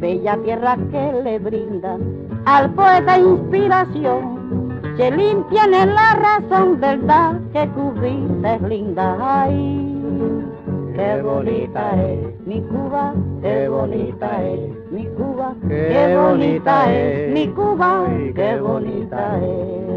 bella 0.00 0.36
tierra 0.42 0.76
que 0.90 1.12
le 1.22 1.38
brinda 1.38 1.98
al 2.46 2.70
poeta 2.70 3.18
inspiración, 3.18 4.80
se 4.96 5.10
limpia 5.10 5.64
en 5.64 5.94
la 5.94 6.14
razón, 6.14 6.80
verdad 6.80 7.38
que 7.52 7.68
cubrirse 7.68 8.54
es 8.54 8.62
linda. 8.62 9.16
Ay, 9.20 10.42
qué 10.96 11.22
bonita 11.22 12.02
es 12.02 12.40
mi 12.46 12.62
Cuba, 12.62 13.14
qué 13.42 13.68
bonita 13.68 14.42
es 14.42 14.90
mi 14.90 15.06
Cuba, 15.08 15.54
qué 15.68 16.16
bonita 16.16 16.92
es 16.92 17.34
mi 17.34 17.48
Cuba, 17.48 18.06
qué 18.34 18.58
bonita 18.58 19.38
es. 19.38 19.90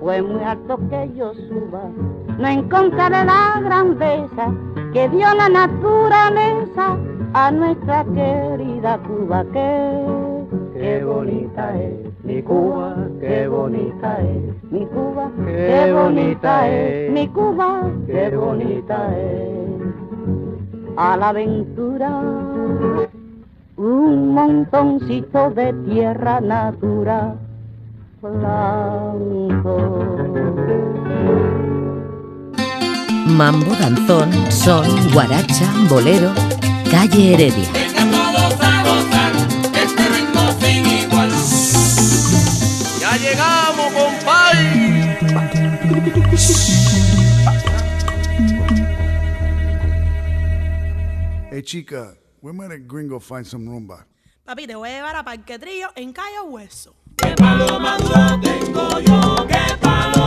Fue 0.00 0.20
muy 0.22 0.42
alto 0.42 0.78
que 0.90 1.10
yo 1.14 1.32
suba, 1.34 1.82
no 2.38 2.48
encontraré 2.48 3.24
la 3.24 3.60
grandeza 3.62 4.52
que 4.92 5.08
dio 5.08 5.32
la 5.34 5.48
naturaleza 5.48 6.98
a 7.34 7.50
nuestra 7.50 8.04
querida 8.04 8.98
Cuba, 8.98 9.44
que 9.52 10.04
qué 10.72 11.04
bonita 11.04 11.76
es 11.76 12.24
mi 12.24 12.40
Cuba, 12.42 12.96
qué 13.20 13.48
bonita 13.48 14.18
es 14.20 14.70
mi 14.70 14.86
Cuba, 14.86 15.30
qué 15.44 15.92
bonita 15.92 16.68
es 16.68 17.12
mi 17.12 17.28
Cuba, 17.28 17.90
qué 18.06 18.36
bonita 18.36 19.18
es. 19.18 19.64
A 20.96 21.16
la 21.16 21.30
aventura, 21.30 22.20
un 23.76 24.32
montoncito 24.32 25.50
de 25.50 25.72
tierra 25.88 26.40
natural 26.40 27.36
blanco. 28.22 29.76
Mambo, 33.26 33.72
danzón, 33.80 34.30
son, 34.52 34.86
guaracha, 35.12 35.66
bolero 35.90 36.30
Calle 36.90 37.34
Heredia. 37.34 37.70
Venga 37.72 38.04
todos 38.10 38.60
a 38.60 38.82
gozar 38.84 39.32
ritmo 40.12 40.52
sin 40.60 40.86
igual. 40.86 41.30
Ya 43.00 43.16
llegamos, 43.16 43.92
compadre. 43.92 44.84
Hey 51.50 51.62
chica, 51.62 52.16
where 52.40 52.52
might 52.52 52.72
a 52.72 52.78
gringo 52.78 53.20
find 53.20 53.46
some 53.46 53.66
rumba? 53.68 54.06
Papi, 54.44 54.66
te 54.66 54.74
voy 54.74 54.90
a 54.90 54.96
llevar 54.96 55.16
a 55.16 55.24
Parque 55.24 55.58
Trillo 55.58 55.88
en 55.94 56.12
Calle 56.12 56.40
Hueso. 56.46 56.94
¿Qué 57.16 57.34
palo 57.36 57.78
maduro 57.80 58.40
tengo 58.40 59.00
yo? 59.00 59.46
¿Qué 59.46 59.76
palo? 59.80 60.24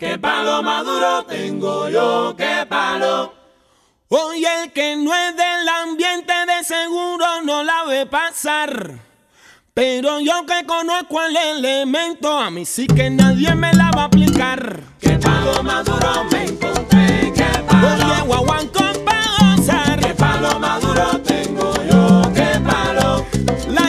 Qué 0.00 0.18
palo 0.18 0.62
maduro 0.62 1.24
tengo 1.24 1.88
yo, 1.90 2.34
qué 2.36 2.66
palo. 2.66 3.34
Oye, 4.08 4.48
el 4.62 4.72
que 4.72 4.96
no 4.96 5.14
es 5.14 5.36
del 5.36 5.68
ambiente 5.68 6.32
de 6.32 6.64
seguro 6.64 7.42
no 7.44 7.62
la 7.62 7.84
ve 7.84 8.06
pasar. 8.06 8.98
Pero 9.74 10.18
yo 10.18 10.46
que 10.46 10.66
conozco 10.66 11.22
el 11.22 11.36
elemento, 11.36 12.36
a 12.36 12.50
mí 12.50 12.64
sí 12.64 12.86
que 12.86 13.10
nadie 13.10 13.54
me 13.54 13.72
la 13.74 13.90
va 13.94 14.02
a 14.02 14.04
aplicar. 14.06 14.80
Qué 15.00 15.10
palo 15.18 15.62
maduro 15.62 16.24
me 16.32 16.44
encontré, 16.44 17.32
qué 17.36 17.62
palo. 17.68 17.88
Oye, 17.88 18.20
guaguancó 18.22 18.84
pa' 19.04 19.56
gozar. 19.56 20.00
Qué 20.00 20.14
palo 20.14 20.58
maduro 20.58 21.20
tengo 21.20 21.72
yo, 21.88 22.22
qué 22.34 22.58
palo. 22.66 23.26
La 23.68 23.79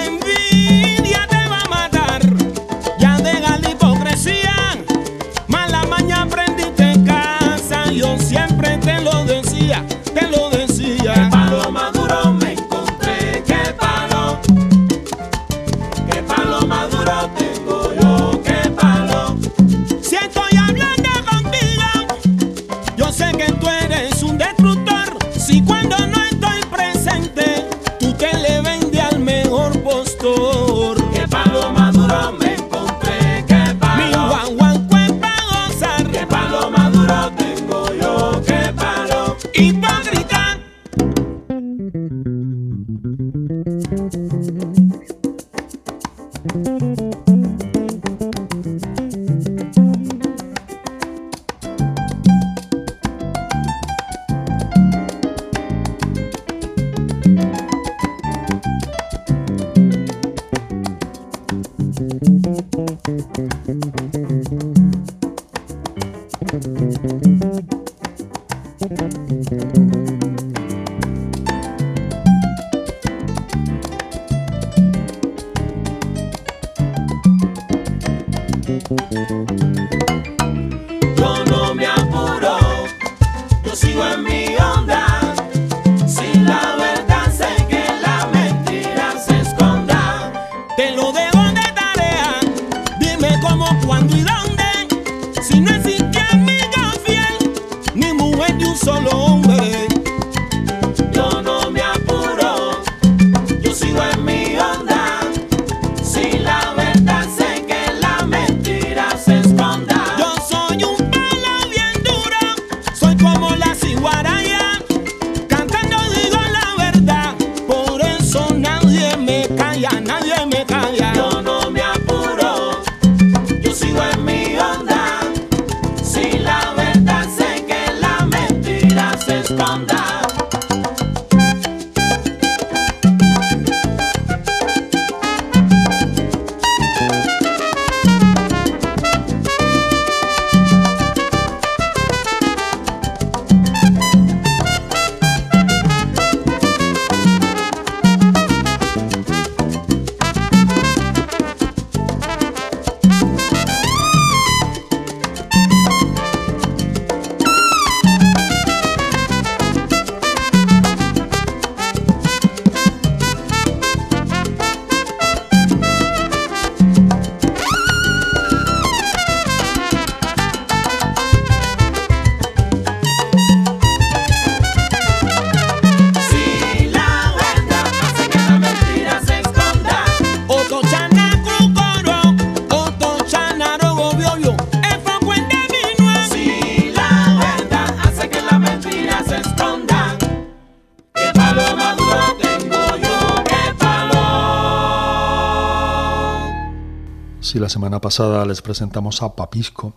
Si 197.52 197.60
la 197.60 197.68
semana 197.68 198.00
pasada 198.00 198.46
les 198.46 198.62
presentamos 198.62 199.22
a 199.22 199.36
Papisco, 199.36 199.94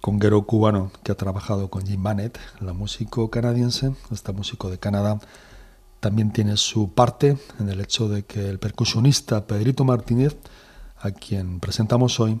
conguero 0.00 0.46
cubano 0.46 0.90
que 1.02 1.12
ha 1.12 1.14
trabajado 1.14 1.68
con 1.68 1.84
Jim 1.86 2.02
Bannett, 2.02 2.38
la 2.58 2.72
músico 2.72 3.28
canadiense, 3.28 3.92
este 4.10 4.32
músico 4.32 4.70
de 4.70 4.78
Canadá, 4.78 5.20
también 6.00 6.32
tiene 6.32 6.56
su 6.56 6.94
parte 6.94 7.36
en 7.58 7.68
el 7.68 7.82
hecho 7.82 8.08
de 8.08 8.24
que 8.24 8.48
el 8.48 8.58
percusionista 8.58 9.46
Pedrito 9.46 9.84
Martínez, 9.84 10.38
a 10.98 11.10
quien 11.10 11.60
presentamos 11.60 12.18
hoy, 12.18 12.40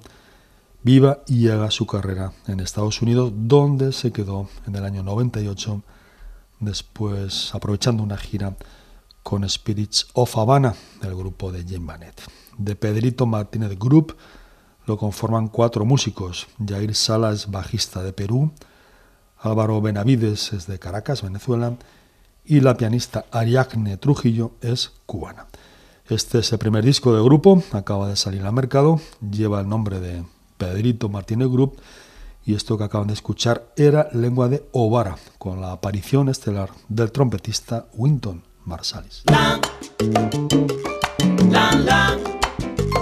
viva 0.82 1.18
y 1.26 1.50
haga 1.50 1.70
su 1.70 1.86
carrera 1.86 2.32
en 2.46 2.60
Estados 2.60 3.02
Unidos, 3.02 3.34
donde 3.36 3.92
se 3.92 4.10
quedó 4.10 4.48
en 4.66 4.74
el 4.74 4.86
año 4.86 5.02
98, 5.02 5.82
después 6.60 7.54
aprovechando 7.54 8.02
una 8.02 8.16
gira 8.16 8.56
con 9.22 9.46
Spirits 9.46 10.08
of 10.14 10.34
Havana, 10.38 10.74
el 11.02 11.14
grupo 11.14 11.52
de 11.52 11.62
Jim 11.62 11.86
Bannett. 11.86 12.22
De 12.60 12.76
Pedrito 12.76 13.24
Martínez 13.24 13.78
Group 13.78 14.16
lo 14.84 14.98
conforman 14.98 15.48
cuatro 15.48 15.86
músicos. 15.86 16.46
Jair 16.64 16.94
Sala 16.94 17.32
es 17.32 17.50
bajista 17.50 18.02
de 18.02 18.12
Perú, 18.12 18.52
Álvaro 19.38 19.80
Benavides 19.80 20.52
es 20.52 20.66
de 20.66 20.78
Caracas, 20.78 21.22
Venezuela, 21.22 21.76
y 22.44 22.60
la 22.60 22.76
pianista 22.76 23.24
Ariadne 23.30 23.96
Trujillo 23.96 24.52
es 24.60 24.92
cubana. 25.06 25.46
Este 26.06 26.40
es 26.40 26.52
el 26.52 26.58
primer 26.58 26.84
disco 26.84 27.14
del 27.14 27.24
grupo, 27.24 27.62
acaba 27.72 28.08
de 28.08 28.16
salir 28.16 28.42
al 28.42 28.52
mercado, 28.52 29.00
lleva 29.30 29.60
el 29.60 29.68
nombre 29.68 29.98
de 29.98 30.22
Pedrito 30.58 31.08
Martínez 31.08 31.48
Group 31.48 31.80
y 32.44 32.54
esto 32.54 32.76
que 32.76 32.84
acaban 32.84 33.06
de 33.06 33.14
escuchar 33.14 33.72
era 33.76 34.10
Lengua 34.12 34.48
de 34.48 34.68
Ovara, 34.72 35.16
con 35.38 35.62
la 35.62 35.72
aparición 35.72 36.28
estelar 36.28 36.70
del 36.88 37.10
trompetista 37.10 37.86
Winton 37.94 38.42
Marsalis. 38.66 39.24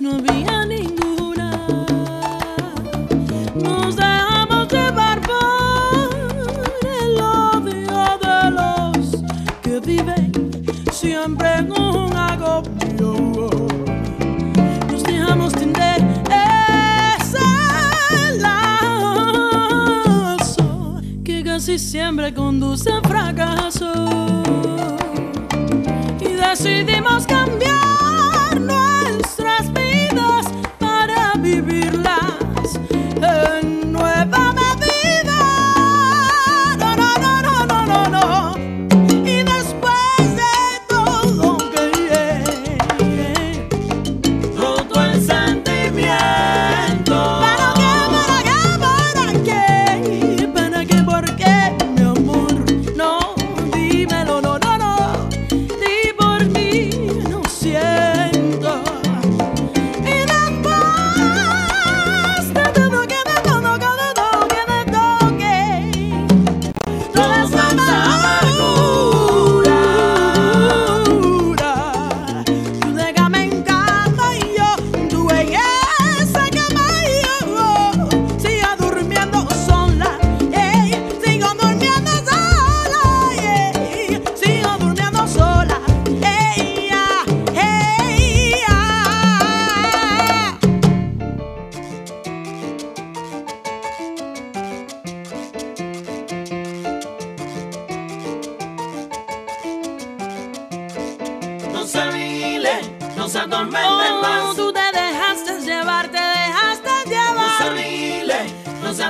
no 0.00 0.14
había 0.16 0.64
ninguna. 0.66 1.50
Nos 3.54 3.96
dejamos 3.96 4.68
llevar 4.68 5.20
por 5.22 6.10
el 6.86 7.20
odio 7.20 8.18
de 8.22 8.50
los 8.50 9.22
que 9.62 9.80
viven 9.80 10.32
siempre 10.92 11.54
en 11.56 11.72
un 11.72 12.16
agobio. 12.16 13.48
Nos 14.90 15.02
dejamos 15.02 15.52
tender 15.52 16.04
ese 17.20 17.38
lazo 18.38 19.40
que 21.24 21.42
casi 21.42 21.78
siempre 21.78 22.32
conduce 22.32 22.92
a 22.92 23.00
fracaso. 23.00 23.92
Y 26.20 26.34
decidimos 26.34 27.26
cambiar. 27.26 27.97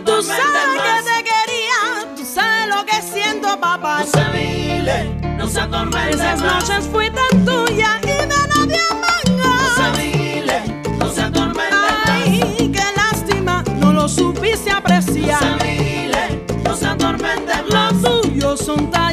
Tú 0.09 0.23
sabes 0.23 0.41
que 0.41 1.03
te 1.05 1.23
quería, 1.23 2.17
tú 2.17 2.25
sabes 2.25 2.75
lo 2.75 2.87
que 2.87 3.03
siento, 3.03 3.61
papá. 3.61 4.01
No 4.01 4.07
se 4.07 4.25
vile, 4.31 5.05
no 5.37 5.47
se 5.47 5.61
atormentes 5.61 6.15
Esas 6.15 6.41
noches 6.41 6.89
fuiste 6.91 7.21
tuya 7.45 8.01
y 8.03 8.07
de 8.07 8.27
nadie 8.27 8.81
más. 9.03 9.25
No 9.37 9.53
se 9.77 10.03
vile, 10.03 10.83
no 10.99 11.11
se 11.11 11.21
atormentes 11.21 11.79
Ay, 12.07 12.71
qué 12.73 12.85
lástima, 12.97 13.63
no 13.81 13.93
lo 13.93 14.09
supiste 14.09 14.71
apreciar. 14.71 15.45
No 15.45 15.59
se 15.59 15.67
vile, 15.67 16.47
no 16.65 16.75
se 16.75 16.87
atormentes 16.87 17.59
Los 17.69 18.03
tuyos 18.03 18.61
son 18.61 18.91
tan 18.91 19.08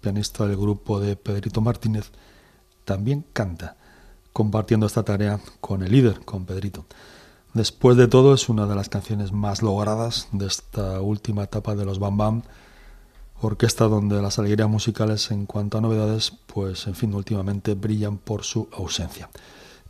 Pianista 0.00 0.46
del 0.46 0.56
grupo 0.56 0.98
de 0.98 1.14
Pedrito 1.14 1.60
Martínez, 1.60 2.10
también 2.86 3.22
canta, 3.34 3.76
compartiendo 4.32 4.86
esta 4.86 5.02
tarea 5.02 5.40
con 5.60 5.82
el 5.82 5.92
líder, 5.92 6.24
con 6.24 6.46
Pedrito. 6.46 6.86
Después 7.52 7.98
de 7.98 8.08
todo, 8.08 8.32
es 8.32 8.48
una 8.48 8.66
de 8.66 8.74
las 8.74 8.88
canciones 8.88 9.32
más 9.32 9.60
logradas 9.60 10.28
de 10.32 10.46
esta 10.46 11.02
última 11.02 11.44
etapa 11.44 11.74
de 11.74 11.84
los 11.84 11.98
Bam 11.98 12.16
Bam, 12.16 12.42
orquesta 13.42 13.88
donde 13.88 14.22
las 14.22 14.38
alegrías 14.38 14.70
musicales 14.70 15.30
en 15.30 15.44
cuanto 15.44 15.76
a 15.76 15.80
novedades, 15.82 16.32
pues 16.46 16.86
en 16.86 16.94
fin, 16.94 17.12
últimamente 17.12 17.74
brillan 17.74 18.16
por 18.16 18.44
su 18.44 18.70
ausencia. 18.72 19.28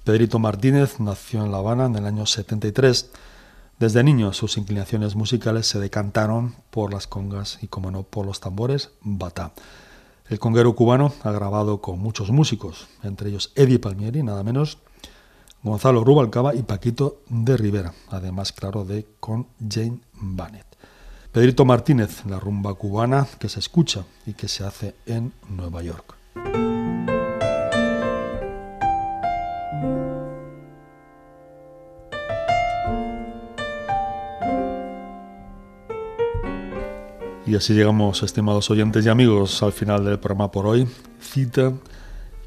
Pedrito 0.02 0.40
Martínez 0.40 0.98
nació 0.98 1.44
en 1.44 1.52
La 1.52 1.58
Habana 1.58 1.86
en 1.86 1.94
el 1.94 2.06
año 2.06 2.26
73. 2.26 3.10
Desde 3.78 4.04
niño 4.04 4.32
sus 4.32 4.56
inclinaciones 4.58 5.16
musicales 5.16 5.66
se 5.66 5.80
decantaron 5.80 6.54
por 6.70 6.92
las 6.92 7.06
congas 7.06 7.58
y, 7.62 7.68
como 7.68 7.90
no, 7.90 8.04
por 8.04 8.26
los 8.26 8.40
tambores 8.40 8.90
batá. 9.00 9.52
El 10.28 10.38
conguero 10.38 10.74
cubano 10.74 11.12
ha 11.24 11.32
grabado 11.32 11.80
con 11.80 11.98
muchos 11.98 12.30
músicos, 12.30 12.88
entre 13.02 13.28
ellos 13.28 13.52
Eddie 13.54 13.78
Palmieri, 13.78 14.22
nada 14.22 14.42
menos, 14.42 14.78
Gonzalo 15.62 16.04
Rubalcaba 16.04 16.54
y 16.54 16.62
Paquito 16.62 17.22
de 17.28 17.56
Rivera, 17.56 17.92
además, 18.08 18.52
claro, 18.52 18.84
de 18.84 19.06
con 19.20 19.46
Jane 19.60 20.00
Bannett. 20.14 20.66
Pedrito 21.32 21.64
Martínez, 21.64 22.24
la 22.26 22.38
rumba 22.38 22.74
cubana 22.74 23.26
que 23.38 23.48
se 23.48 23.60
escucha 23.60 24.04
y 24.26 24.34
que 24.34 24.48
se 24.48 24.64
hace 24.64 24.94
en 25.06 25.32
Nueva 25.48 25.82
York. 25.82 26.14
Y 37.52 37.56
así 37.56 37.74
llegamos, 37.74 38.22
estimados 38.22 38.70
oyentes 38.70 39.04
y 39.04 39.10
amigos, 39.10 39.62
al 39.62 39.74
final 39.74 40.06
del 40.06 40.18
programa 40.18 40.50
por 40.50 40.66
hoy. 40.66 40.88
Cita 41.20 41.74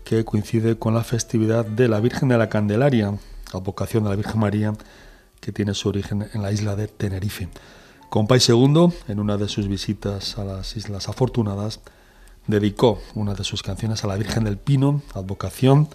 que 0.04 0.26
coincide 0.26 0.80
con 0.80 0.96
la 0.96 1.04
festividad 1.04 1.64
de 1.64 1.88
la 1.88 2.00
Virgen 2.00 2.30
de 2.30 2.40
la 2.40 2.50
Candelaria, 2.50 3.16
advocación 3.54 4.04
de 4.04 4.10
la 4.10 4.16
Virgen 4.16 4.40
María, 4.40 4.74
que 5.42 5.52
tiene 5.52 5.76
su 5.76 5.90
origen 5.90 6.28
en 6.34 6.42
la 6.42 6.52
isla 6.52 6.76
de 6.76 6.88
Tenerife. 6.88 7.50
Compay 8.10 8.40
II, 8.48 8.90
en 9.08 9.20
una 9.20 9.38
de 9.38 9.48
sus 9.48 9.68
visitas 9.68 10.40
a 10.40 10.44
las 10.44 10.76
Islas 10.76 11.08
Afortunadas, 11.08 11.82
dedicó 12.48 13.00
una 13.14 13.36
de 13.36 13.44
sus 13.44 13.62
canciones 13.62 14.04
a 14.04 14.08
la 14.08 14.16
Virgen 14.16 14.46
del 14.46 14.58
Pino, 14.58 15.04
advocación, 15.14 15.88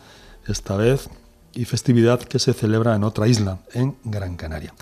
esta 0.47 0.77
vez, 0.77 1.11
y 1.53 1.65
festividad 1.65 2.21
que 2.21 2.39
se 2.39 2.53
celebra 2.53 2.95
en 2.95 3.03
otra 3.03 3.27
isla, 3.27 3.59
en 3.75 3.97
Gran 4.05 4.37
Canaria. 4.37 4.73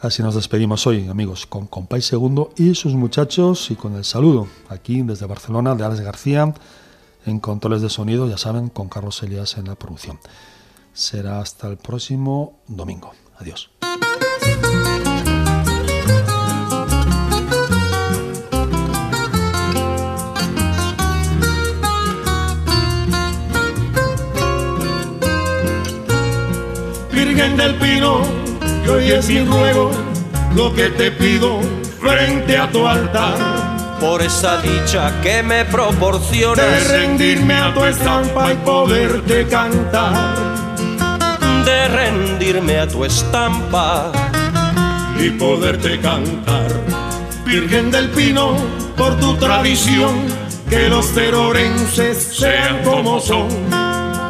Así 0.00 0.22
nos 0.22 0.34
despedimos 0.34 0.86
hoy, 0.86 1.08
amigos, 1.08 1.44
con 1.44 1.66
Compay 1.66 2.00
II 2.10 2.46
y 2.56 2.74
sus 2.74 2.94
muchachos 2.94 3.70
y 3.70 3.76
con 3.76 3.96
el 3.96 4.04
saludo 4.04 4.48
aquí 4.70 5.02
desde 5.02 5.26
Barcelona 5.26 5.74
de 5.74 5.84
Alex 5.84 6.00
García 6.00 6.54
en 7.26 7.38
controles 7.38 7.82
de 7.82 7.90
sonido, 7.90 8.26
ya 8.26 8.38
saben, 8.38 8.70
con 8.70 8.88
Carlos 8.88 9.22
Elías 9.22 9.58
en 9.58 9.66
la 9.66 9.74
producción. 9.74 10.18
Será 10.94 11.40
hasta 11.40 11.68
el 11.68 11.76
próximo 11.76 12.60
domingo. 12.66 13.12
Adiós. 13.38 13.70
Virgen 27.12 27.56
del 27.58 27.78
Pino, 27.78 28.39
hoy 28.90 29.10
es 29.12 29.28
mi 29.28 29.40
ruego, 29.44 29.90
lo 30.54 30.74
que 30.74 30.88
te 30.90 31.10
pido 31.10 31.60
frente 32.00 32.56
a 32.56 32.70
tu 32.70 32.86
altar. 32.86 33.36
Por 34.00 34.22
esa 34.22 34.60
dicha 34.62 35.12
que 35.22 35.42
me 35.42 35.56
De 35.56 35.64
proporcionas 35.66 36.88
rendirme 36.88 37.54
a 37.54 37.74
tu 37.74 37.84
estampa 37.84 38.52
y 38.52 38.56
poderte 38.56 39.46
cantar. 39.46 40.36
de 41.64 41.88
rendirme 41.88 42.78
a 42.78 42.88
tu 42.88 43.04
estampa. 43.04 44.10
y 45.18 45.30
poderte 45.30 46.00
cantar. 46.00 46.68
Virgen 47.44 47.90
del 47.90 48.08
Pino, 48.10 48.56
por 48.96 49.18
tu 49.20 49.36
tradición, 49.36 50.14
que 50.70 50.88
los 50.88 51.12
terorenses 51.12 52.16
sean 52.38 52.82
como 52.82 53.20
son. 53.20 53.48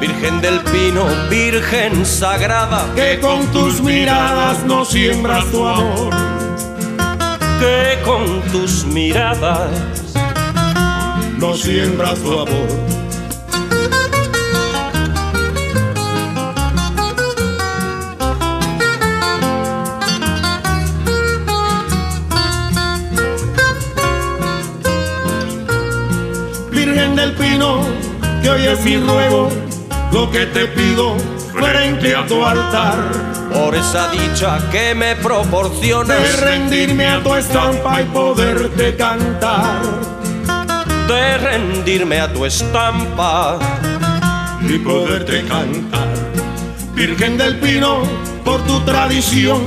Virgen 0.01 0.41
del 0.41 0.61
Pino, 0.61 1.05
Virgen 1.29 2.07
sagrada, 2.07 2.87
Que 2.95 3.21
con 3.21 3.47
tus 3.53 3.83
miradas 3.83 4.65
no 4.65 4.85
siembras 4.85 5.45
tu 5.51 5.67
amor. 5.67 6.15
que 7.61 7.99
con 8.03 8.41
tus 8.51 8.85
miradas 8.87 9.71
No 11.37 11.55
siembras 11.55 12.19
tu 12.21 12.33
amor. 12.33 13.01
Virgen 26.71 27.17
del 27.17 27.33
Pino, 27.35 27.81
que 28.43 28.51
hoy 28.51 28.67
es 28.67 28.81
mi 28.85 28.97
ruego, 28.97 29.51
lo 30.13 30.31
que 30.31 30.47
te 30.47 30.67
pido 30.67 31.17
frente 31.53 32.15
a 32.15 32.27
tu 32.27 32.45
altar. 32.45 32.97
por 33.53 33.75
esa 33.75 34.09
dicha 34.11 34.59
que 34.71 34.95
me 34.95 35.15
De 35.15 35.17
proporcionas 35.17 36.41
rendirme 36.41 37.07
a 37.07 37.23
tu 37.23 37.35
estampa 37.35 38.01
y 38.01 38.05
poderte 38.05 38.97
cantar. 38.97 39.83
de 41.09 41.39
rendirme 41.39 42.21
a 42.21 42.33
tu 42.33 42.45
estampa. 42.45 43.59
y 44.63 44.79
poderte 44.79 45.43
cantar. 45.47 46.09
Virgen 46.95 47.39
del 47.39 47.59
Pino, 47.59 48.03
por 48.45 48.61
tu 48.67 48.81
tradición, 48.81 49.63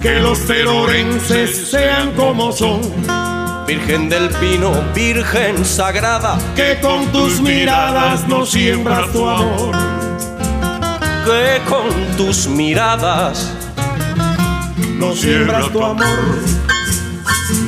que 0.00 0.20
los 0.20 0.46
terorenses 0.46 1.68
sean 1.70 2.12
como 2.12 2.52
son. 2.52 2.80
Virgen 3.66 4.08
del 4.08 4.30
Pino, 4.30 4.72
Virgen 4.94 5.64
sagrada, 5.64 6.38
Que 6.54 6.78
con 6.80 7.06
tus 7.12 7.40
miradas 7.40 8.26
no 8.28 8.46
siembras 8.46 9.10
tu 9.12 9.28
amor. 9.28 9.74
que 11.24 11.60
con 11.68 12.16
tus 12.16 12.46
miradas 12.46 13.52
No 14.98 15.14
siembras 15.14 15.70
tu 15.72 15.82
amor. 15.84 16.18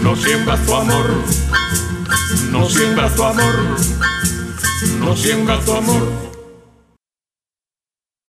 No 0.03 0.15
siembras 0.17 0.61
tu 0.65 0.75
amor. 0.75 1.11
No 2.53 2.69
siembras 2.69 3.15
tu 3.15 3.25
amor. 3.25 3.55
No 5.01 5.17
siembras 5.17 5.65
tu 5.65 5.73
amor. 5.75 6.28